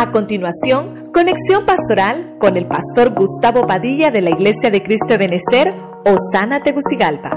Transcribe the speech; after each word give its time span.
A 0.00 0.12
continuación, 0.12 1.12
conexión 1.12 1.66
pastoral 1.66 2.38
con 2.38 2.56
el 2.56 2.66
pastor 2.66 3.14
Gustavo 3.14 3.66
Padilla 3.66 4.10
de 4.10 4.22
la 4.22 4.30
Iglesia 4.30 4.70
de 4.70 4.82
Cristo 4.82 5.08
de 5.08 5.18
Benecer, 5.18 5.74
Osana 6.06 6.62
Tegucigalpa. 6.62 7.32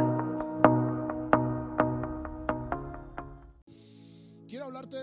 Quiero 4.48 4.64
hablarte 4.64 4.96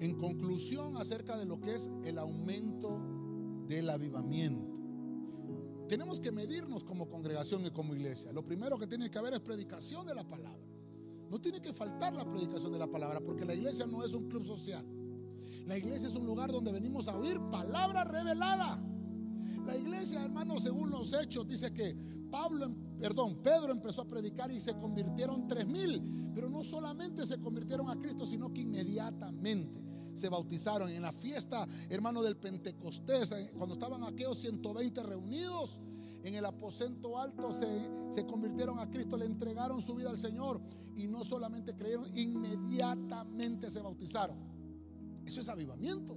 en 0.00 0.16
conclusión 0.16 0.96
acerca 0.96 1.36
de 1.36 1.44
lo 1.44 1.60
que 1.60 1.74
es 1.74 1.90
el 2.02 2.16
aumento 2.16 3.02
del 3.66 3.90
avivamiento. 3.90 4.80
Tenemos 5.90 6.20
que 6.20 6.32
medirnos 6.32 6.84
como 6.84 7.10
congregación 7.10 7.66
y 7.66 7.70
como 7.70 7.94
iglesia. 7.94 8.32
Lo 8.32 8.46
primero 8.46 8.78
que 8.78 8.86
tiene 8.86 9.10
que 9.10 9.18
haber 9.18 9.34
es 9.34 9.40
predicación 9.40 10.06
de 10.06 10.14
la 10.14 10.26
palabra. 10.26 10.64
No 11.30 11.38
tiene 11.38 11.60
que 11.60 11.74
faltar 11.74 12.14
la 12.14 12.24
predicación 12.24 12.72
de 12.72 12.78
la 12.78 12.86
palabra 12.86 13.20
porque 13.20 13.44
la 13.44 13.52
iglesia 13.52 13.86
no 13.86 14.02
es 14.02 14.14
un 14.14 14.26
club 14.30 14.46
social. 14.46 14.86
La 15.66 15.76
iglesia 15.76 16.08
es 16.08 16.14
un 16.14 16.26
lugar 16.26 16.50
donde 16.50 16.72
venimos 16.72 17.08
a 17.08 17.16
oír 17.16 17.38
palabra 17.50 18.04
revelada. 18.04 18.82
La 19.66 19.76
iglesia, 19.76 20.24
hermanos, 20.24 20.62
según 20.62 20.90
los 20.90 21.12
hechos, 21.12 21.46
dice 21.46 21.72
que 21.72 21.94
Pablo, 22.30 22.68
perdón, 22.98 23.42
Pedro 23.42 23.72
empezó 23.72 24.02
a 24.02 24.04
predicar 24.06 24.50
y 24.50 24.60
se 24.60 24.74
convirtieron 24.78 25.46
tres 25.46 25.66
mil. 25.66 26.30
Pero 26.34 26.48
no 26.48 26.62
solamente 26.62 27.26
se 27.26 27.38
convirtieron 27.38 27.90
a 27.90 27.98
Cristo, 27.98 28.26
sino 28.26 28.52
que 28.52 28.62
inmediatamente 28.62 29.82
se 30.14 30.28
bautizaron. 30.28 30.90
En 30.90 31.02
la 31.02 31.12
fiesta, 31.12 31.66
hermano, 31.88 32.22
del 32.22 32.36
Pentecostés, 32.36 33.32
eh, 33.32 33.52
cuando 33.56 33.74
estaban 33.74 34.02
aquellos 34.04 34.38
120 34.38 35.02
reunidos 35.02 35.80
en 36.22 36.34
el 36.34 36.44
aposento 36.44 37.18
alto, 37.18 37.52
se, 37.52 37.90
se 38.10 38.26
convirtieron 38.26 38.78
a 38.78 38.90
Cristo, 38.90 39.16
le 39.16 39.26
entregaron 39.26 39.80
su 39.80 39.94
vida 39.94 40.10
al 40.10 40.18
Señor 40.18 40.60
y 40.96 41.06
no 41.06 41.24
solamente 41.24 41.74
creyeron, 41.74 42.06
inmediatamente 42.16 43.70
se 43.70 43.80
bautizaron. 43.80 44.36
Eso 45.28 45.42
es 45.42 45.48
avivamiento. 45.50 46.16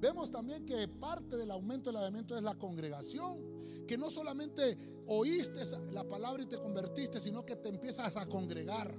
Vemos 0.00 0.28
también 0.28 0.66
que 0.66 0.88
parte 0.88 1.36
del 1.36 1.48
aumento 1.52 1.90
del 1.90 1.98
avivamiento 1.98 2.36
es 2.36 2.42
la 2.42 2.58
congregación. 2.58 3.38
Que 3.86 3.96
no 3.96 4.10
solamente 4.10 4.76
oíste 5.06 5.60
la 5.92 6.02
palabra 6.02 6.42
y 6.42 6.46
te 6.46 6.58
convertiste, 6.58 7.20
sino 7.20 7.46
que 7.46 7.54
te 7.54 7.68
empiezas 7.68 8.16
a 8.16 8.26
congregar. 8.26 8.92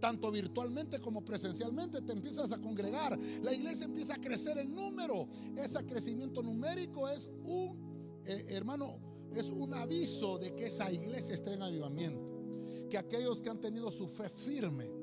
Tanto 0.00 0.30
virtualmente 0.30 1.00
como 1.00 1.22
presencialmente 1.22 2.00
te 2.00 2.12
empiezas 2.12 2.50
a 2.52 2.58
congregar. 2.58 3.18
La 3.42 3.52
iglesia 3.52 3.84
empieza 3.84 4.14
a 4.14 4.20
crecer 4.22 4.56
en 4.56 4.74
número. 4.74 5.28
Ese 5.54 5.84
crecimiento 5.84 6.42
numérico 6.42 7.10
es 7.10 7.28
un, 7.44 8.22
eh, 8.24 8.46
hermano, 8.48 9.28
es 9.34 9.50
un 9.50 9.74
aviso 9.74 10.38
de 10.38 10.54
que 10.56 10.68
esa 10.68 10.90
iglesia 10.90 11.34
está 11.34 11.52
en 11.52 11.60
avivamiento. 11.60 12.88
Que 12.88 12.96
aquellos 12.96 13.42
que 13.42 13.50
han 13.50 13.60
tenido 13.60 13.92
su 13.92 14.08
fe 14.08 14.30
firme, 14.30 14.99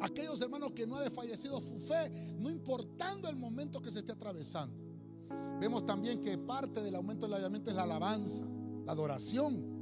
Aquellos 0.00 0.40
hermanos 0.40 0.72
que 0.72 0.86
no 0.86 0.96
han 0.96 1.04
desfallecido 1.04 1.60
su 1.60 1.78
fe, 1.78 2.10
no 2.38 2.50
importando 2.50 3.28
el 3.28 3.36
momento 3.36 3.80
que 3.80 3.90
se 3.90 4.00
esté 4.00 4.12
atravesando. 4.12 4.76
Vemos 5.60 5.86
también 5.86 6.20
que 6.20 6.36
parte 6.36 6.82
del 6.82 6.94
aumento 6.96 7.26
del 7.26 7.34
avivamiento 7.34 7.70
es 7.70 7.76
la 7.76 7.84
alabanza, 7.84 8.44
la 8.84 8.92
adoración. 8.92 9.76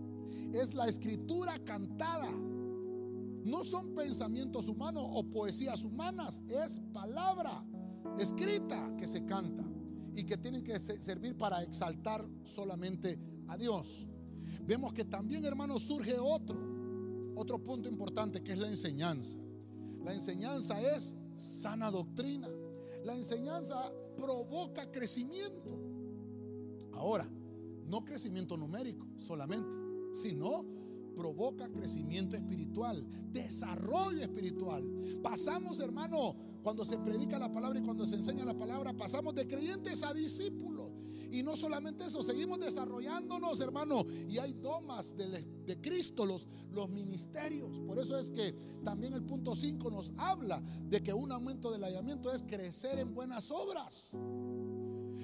Es 0.52 0.74
la 0.74 0.86
escritura 0.86 1.58
cantada. 1.64 2.30
No 2.30 3.64
son 3.64 3.94
pensamientos 3.94 4.68
humanos 4.68 5.04
o 5.06 5.24
poesías 5.24 5.82
humanas, 5.82 6.42
es 6.48 6.80
palabra 6.92 7.64
escrita 8.18 8.94
que 8.96 9.06
se 9.06 9.24
canta 9.24 9.64
y 10.14 10.24
que 10.24 10.38
tienen 10.38 10.62
que 10.62 10.78
servir 10.78 11.36
para 11.36 11.62
exaltar 11.62 12.26
solamente 12.44 13.18
a 13.48 13.56
Dios. 13.56 14.06
Vemos 14.66 14.92
que 14.92 15.04
también, 15.04 15.44
hermanos, 15.44 15.82
surge 15.82 16.18
otro, 16.18 16.56
otro 17.34 17.62
punto 17.62 17.88
importante 17.88 18.42
que 18.42 18.52
es 18.52 18.58
la 18.58 18.68
enseñanza. 18.68 19.38
La 20.04 20.12
enseñanza 20.12 20.80
es 20.80 21.16
sana 21.34 21.90
doctrina. 21.90 22.48
La 23.04 23.16
enseñanza 23.16 23.92
provoca 24.16 24.90
crecimiento. 24.90 25.78
Ahora, 26.92 27.28
no 27.86 28.04
crecimiento 28.04 28.56
numérico 28.56 29.06
solamente, 29.18 29.76
sino 30.12 30.64
provoca 31.14 31.70
crecimiento 31.70 32.36
espiritual, 32.36 33.06
desarrollo 33.30 34.22
espiritual. 34.22 34.84
Pasamos, 35.22 35.80
hermano, 35.80 36.36
cuando 36.62 36.84
se 36.84 36.98
predica 36.98 37.38
la 37.38 37.52
palabra 37.52 37.78
y 37.78 37.82
cuando 37.82 38.06
se 38.06 38.16
enseña 38.16 38.44
la 38.44 38.56
palabra, 38.56 38.92
pasamos 38.94 39.34
de 39.34 39.46
creyentes 39.46 40.02
a 40.02 40.12
discípulos. 40.12 40.83
Y 41.34 41.42
no 41.42 41.56
solamente 41.56 42.04
eso, 42.04 42.22
seguimos 42.22 42.60
desarrollándonos, 42.60 43.58
hermano. 43.58 44.04
Y 44.28 44.38
hay 44.38 44.52
domas 44.52 45.16
de, 45.16 45.80
Cristo, 45.80 46.24
los, 46.24 46.46
los 46.70 46.88
ministerios. 46.90 47.80
Por 47.80 47.98
eso 47.98 48.16
es 48.16 48.30
que 48.30 48.54
también 48.84 49.14
el 49.14 49.24
punto 49.24 49.56
5 49.56 49.90
nos 49.90 50.12
habla 50.16 50.62
de 50.84 51.02
que 51.02 51.12
un 51.12 51.32
aumento 51.32 51.72
del 51.72 51.82
hallamiento 51.82 52.32
es 52.32 52.44
crecer 52.44 53.00
en 53.00 53.12
buenas 53.12 53.50
obras. 53.50 54.16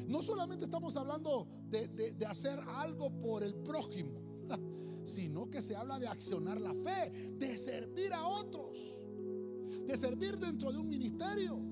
No 0.09 0.21
solamente 0.21 0.65
estamos 0.65 0.97
hablando 0.97 1.47
de, 1.69 1.87
de 1.87 2.27
hacer 2.27 2.59
algo 2.59 3.13
por 3.21 3.45
el 3.45 3.55
prójimo, 3.55 4.21
sino 5.05 5.49
que 5.49 5.63
se 5.63 5.77
habla 5.77 6.01
de 6.01 6.09
accionar 6.09 6.61
la 6.61 6.75
fe, 6.75 7.31
de 7.39 7.57
servir 7.57 8.13
a 8.13 8.27
otros, 8.27 9.05
de 9.87 9.97
servir 9.97 10.37
dentro 10.41 10.73
de 10.73 10.79
un 10.79 10.89
ministerio 10.89 11.70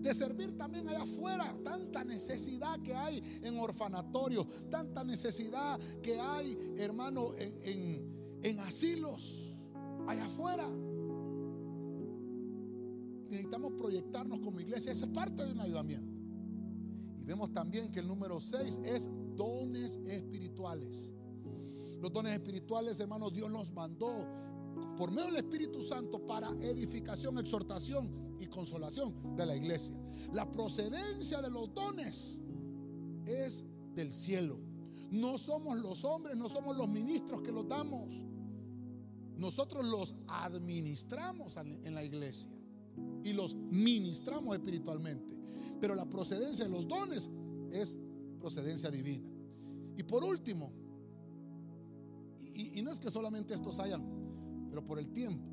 de 0.00 0.14
servir 0.14 0.56
también 0.56 0.88
allá 0.88 1.02
afuera. 1.02 1.56
Tanta 1.64 2.04
necesidad 2.04 2.80
que 2.80 2.94
hay 2.94 3.22
en 3.42 3.58
orfanatorios, 3.58 4.46
tanta 4.70 5.04
necesidad 5.04 5.78
que 6.02 6.18
hay, 6.18 6.74
hermano, 6.78 7.32
en, 7.36 8.60
asilos, 8.60 9.56
allá 10.06 10.26
afuera. 10.26 10.68
Necesitamos 13.28 13.72
proyectarnos 13.74 14.40
como 14.40 14.60
iglesia, 14.60 14.92
esa 14.92 15.04
es 15.04 15.12
parte 15.12 15.44
de 15.44 15.52
un 15.52 15.60
avivamiento. 15.60 16.12
Y 17.20 17.24
vemos 17.24 17.52
también 17.52 17.90
que 17.90 18.00
el 18.00 18.06
número 18.06 18.40
6 18.40 18.80
es 18.84 19.10
dones 19.36 20.00
espirituales. 20.06 21.12
Los 22.00 22.12
dones 22.12 22.32
espirituales, 22.32 23.00
hermano, 23.00 23.30
Dios 23.30 23.50
los 23.50 23.72
mandó 23.72 24.26
por 24.98 25.10
medio 25.12 25.26
del 25.26 25.36
Espíritu 25.36 25.82
Santo 25.82 26.26
para 26.26 26.50
edificación, 26.60 27.38
exhortación 27.38 28.34
y 28.38 28.46
consolación 28.46 29.36
de 29.36 29.46
la 29.46 29.56
iglesia. 29.56 29.96
La 30.32 30.50
procedencia 30.50 31.40
de 31.40 31.50
los 31.50 31.72
dones 31.72 32.42
es 33.24 33.64
del 33.94 34.12
cielo. 34.12 34.58
No 35.10 35.38
somos 35.38 35.78
los 35.78 36.04
hombres, 36.04 36.36
no 36.36 36.48
somos 36.48 36.76
los 36.76 36.88
ministros 36.88 37.42
que 37.42 37.52
los 37.52 37.68
damos. 37.68 38.12
Nosotros 39.36 39.86
los 39.86 40.16
administramos 40.26 41.56
en 41.56 41.94
la 41.94 42.02
iglesia 42.02 42.50
y 43.22 43.32
los 43.32 43.54
ministramos 43.54 44.56
espiritualmente. 44.56 45.36
Pero 45.80 45.94
la 45.94 46.08
procedencia 46.08 46.64
de 46.64 46.70
los 46.70 46.86
dones 46.88 47.30
es 47.70 47.98
procedencia 48.40 48.90
divina. 48.90 49.28
Y 49.96 50.02
por 50.02 50.24
último, 50.24 50.72
y, 52.54 52.82
no 52.82 52.90
es 52.90 52.98
que 52.98 53.10
solamente 53.10 53.54
estos 53.54 53.78
hayan, 53.78 54.02
pero 54.68 54.84
por 54.84 54.98
el 54.98 55.10
tiempo, 55.12 55.48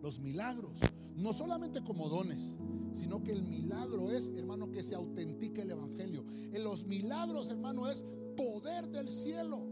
los 0.00 0.18
milagros, 0.18 0.78
no 1.16 1.32
solamente 1.32 1.82
como 1.84 2.08
dones, 2.08 2.56
sino 2.92 3.22
que 3.22 3.32
el 3.32 3.42
milagro 3.42 4.10
es, 4.10 4.32
hermano, 4.36 4.70
que 4.70 4.82
se 4.82 4.94
autentique 4.94 5.62
el 5.62 5.70
Evangelio. 5.70 6.24
En 6.52 6.64
los 6.64 6.84
milagros, 6.84 7.48
hermano, 7.50 7.88
es 7.88 8.04
poder 8.36 8.88
del 8.88 9.08
cielo. 9.08 9.66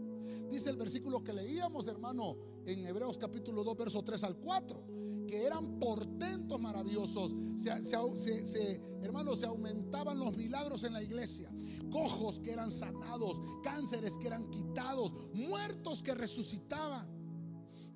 Dice 0.49 0.69
el 0.69 0.77
versículo 0.77 1.23
que 1.23 1.33
leíamos, 1.33 1.87
hermano, 1.87 2.37
en 2.65 2.85
Hebreos 2.85 3.17
capítulo 3.17 3.63
2, 3.63 3.77
verso 3.77 4.03
3 4.03 4.23
al 4.23 4.37
4, 4.37 4.85
que 5.27 5.45
eran 5.45 5.79
portentos 5.79 6.59
maravillosos. 6.59 7.33
Se, 7.55 8.81
hermano, 9.01 9.35
se 9.35 9.45
aumentaban 9.45 10.19
los 10.19 10.35
milagros 10.35 10.83
en 10.83 10.93
la 10.93 11.01
iglesia. 11.01 11.51
Cojos 11.91 12.39
que 12.39 12.51
eran 12.51 12.71
sanados, 12.71 13.39
cánceres 13.63 14.17
que 14.17 14.27
eran 14.27 14.49
quitados, 14.49 15.13
muertos 15.33 16.01
que 16.01 16.15
resucitaban. 16.15 17.20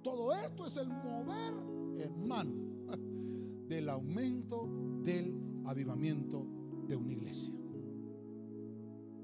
Todo 0.05 0.35
esto 0.35 0.67
es 0.67 0.77
el 0.77 0.88
mover 0.88 1.55
hermano, 1.97 2.53
del 3.67 3.89
aumento 3.89 4.69
del 5.02 5.34
avivamiento 5.66 6.46
de 6.87 6.96
una 6.96 7.13
iglesia. 7.13 7.52